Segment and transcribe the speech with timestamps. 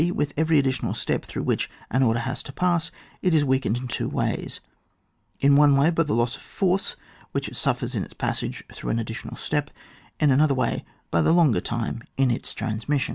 [0.15, 2.89] With every additional step through which an order has to pass,
[3.21, 4.59] it is weakened in two ways:
[5.39, 6.95] in one way by the loss of force,
[7.33, 9.69] which it suffers in its passage through an additional step;
[10.19, 13.09] in another way by the longer time in its trans mission.